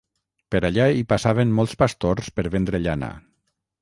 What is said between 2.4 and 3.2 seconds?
vendre llana.